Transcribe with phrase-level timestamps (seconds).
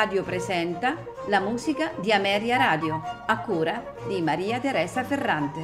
[0.00, 0.96] Radio presenta
[1.26, 5.60] la musica di Ameria Radio, a cura di Maria Teresa Ferrante.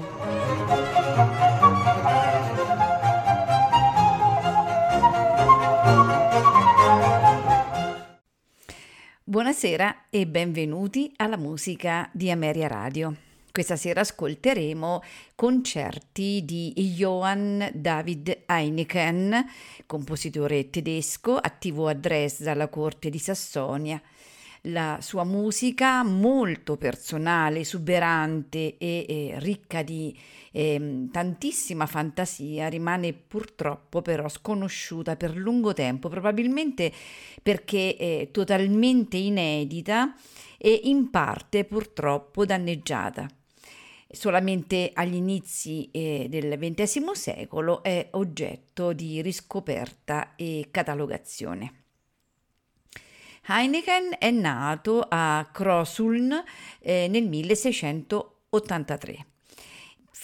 [9.25, 13.17] Buonasera e benvenuti alla musica di Ameria Radio.
[13.51, 15.03] Questa sera ascolteremo
[15.35, 19.47] concerti di Johann David Heineken,
[19.87, 23.99] compositore tedesco attivo a Dresda alla corte di Sassonia.
[24.69, 30.17] La sua musica molto personale, esuberante e, e ricca di
[30.51, 36.93] eh, tantissima fantasia rimane purtroppo però sconosciuta per lungo tempo, probabilmente
[37.43, 40.15] perché è totalmente inedita
[40.59, 43.29] e in parte purtroppo danneggiata
[44.09, 51.86] solamente agli inizi eh, del XX secolo è oggetto di riscoperta e catalogazione.
[53.49, 56.33] Heineken è nato a Crossuln
[56.81, 59.27] eh, nel 1683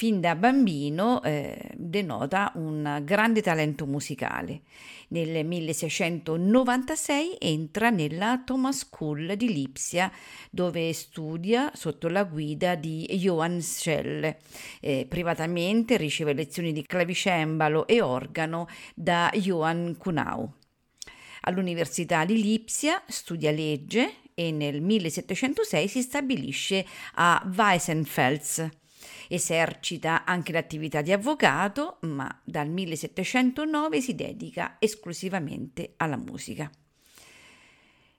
[0.02, 4.62] fin da bambino eh, denota un grande talento musicale.
[5.08, 10.10] Nel 1696 entra nella Thomas School di Lipsia,
[10.50, 14.34] dove studia sotto la guida di Johann Schell.
[14.80, 20.52] Eh, privatamente riceve lezioni di clavicembalo e organo da Johann Kunau.
[21.42, 28.80] All'Università di Lipsia studia legge e nel 1706 si stabilisce a Weissenfels
[29.28, 36.70] Esercita anche l'attività di avvocato, ma dal 1709 si dedica esclusivamente alla musica.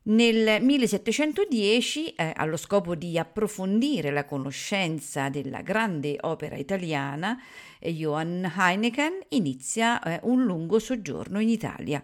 [0.05, 7.41] Nel 1710, eh, allo scopo di approfondire la conoscenza della grande opera italiana,
[7.79, 12.03] Johann Heineken inizia eh, un lungo soggiorno in Italia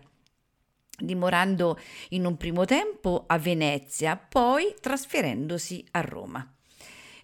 [1.00, 1.80] dimorando
[2.10, 6.54] in un primo tempo a Venezia, poi trasferendosi a Roma.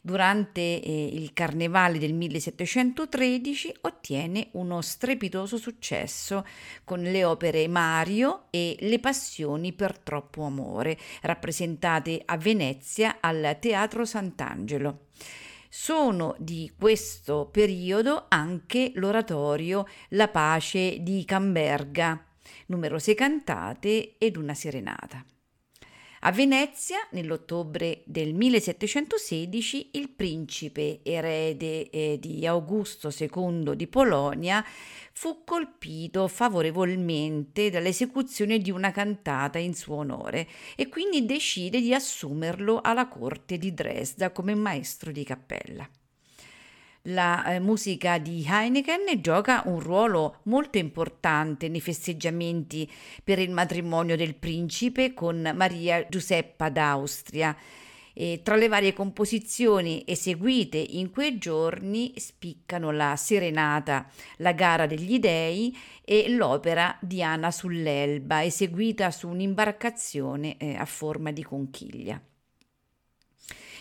[0.05, 6.45] Durante eh, il Carnevale del 1713 ottiene uno strepitoso successo
[6.83, 14.05] con le opere Mario e Le Passioni per troppo amore, rappresentate a Venezia al Teatro
[14.05, 15.07] Sant'Angelo.
[15.69, 22.24] Sono di questo periodo anche l'oratorio La pace di Camberga,
[22.67, 25.25] numerose cantate ed una serenata.
[26.27, 34.65] A Venezia, nell'ottobre del 1716, il principe erede eh, di Augusto II di Polonia
[35.11, 42.81] fu colpito favorevolmente dall'esecuzione di una cantata in suo onore e quindi decide di assumerlo
[42.81, 45.87] alla corte di Dresda come maestro di cappella
[47.05, 52.89] la eh, musica di Heineken gioca un ruolo molto importante nei festeggiamenti
[53.23, 57.55] per il matrimonio del principe con Maria Giuseppa d'Austria.
[58.17, 65.19] E tra le varie composizioni eseguite in quei giorni spiccano la Serenata, la gara degli
[65.19, 72.21] dei e l'opera Diana sull'Elba, eseguita su un'imbarcazione eh, a forma di conchiglia.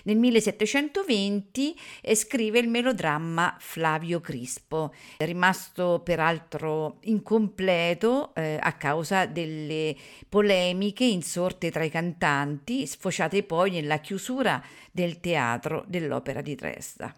[0.04, 9.96] Nel 1720 eh, scrive il melodramma Flavio Crispo, rimasto peraltro incompleto eh, a causa delle
[10.28, 17.14] polemiche insorte tra i cantanti, sfociate poi nella chiusura del teatro dell'Opera di Dresda.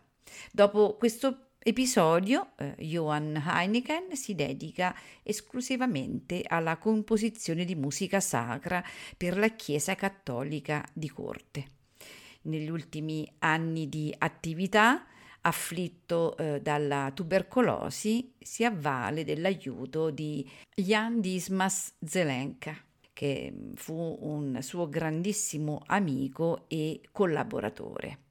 [0.52, 8.80] Dopo questo episodio, eh, Johann Heineken si dedica esclusivamente alla composizione di musica sacra
[9.16, 11.70] per la Chiesa cattolica di corte
[12.46, 15.06] negli ultimi anni di attività,
[15.42, 22.76] afflitto eh, dalla tubercolosi, si avvale dell'aiuto di Jan Dismas Zelenka,
[23.12, 28.24] che fu un suo grandissimo amico e collaboratore.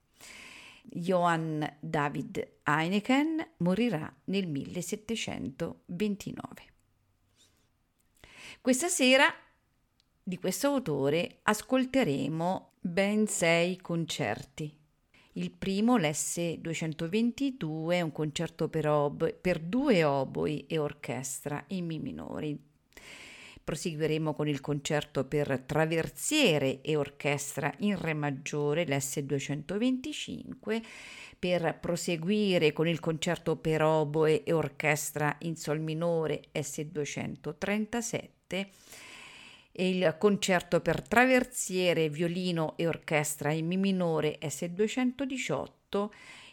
[0.82, 6.44] Johann David Heineken morirà nel 1729.
[8.60, 9.26] Questa sera
[10.22, 14.72] di questo autore ascolteremo ben sei concerti.
[15.32, 21.98] Il primo, l'S222, è un concerto per, oboe, per due oboi e orchestra in Mi
[21.98, 22.58] minori.
[23.62, 30.82] Proseguiremo con il concerto per traversiere e orchestra in Re maggiore, l'S225,
[31.38, 38.68] per proseguire con il concerto per oboe e orchestra in Sol minore, S237
[39.78, 46.08] e il concerto per traversiere, violino e orchestra in Mi minore S218,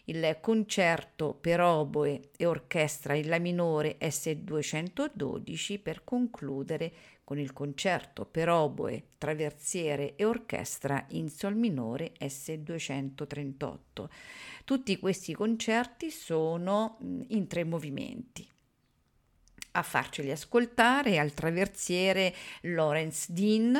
[0.05, 6.91] il concerto per oboe e orchestra in La minore S212 per concludere
[7.23, 14.09] con il concerto per oboe, traversiere e orchestra in Sol minore S238.
[14.65, 16.97] Tutti questi concerti sono
[17.27, 18.52] in tre movimenti.
[19.75, 23.79] A farceli ascoltare al traversiere Lawrence Dean,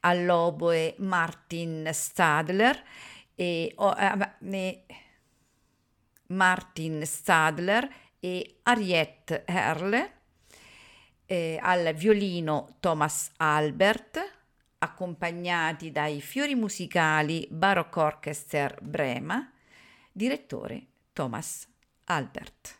[0.00, 2.82] all'oboe Martin Stadler
[3.34, 4.84] e, oh, eh,
[6.28, 7.88] Martin Stadler
[8.18, 10.12] e Ariette Herle,
[11.26, 14.38] eh, al violino Thomas Albert,
[14.78, 19.52] accompagnati dai fiori musicali Baroque Orchester Brema,
[20.12, 21.68] direttore Thomas
[22.04, 22.79] Albert.